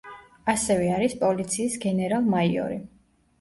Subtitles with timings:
[0.53, 2.81] ასევე არის პოლიციის გენერალ-მაიორი.